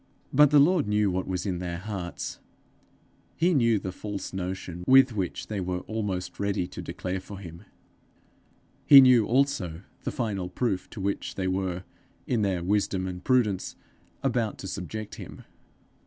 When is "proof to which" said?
10.49-11.35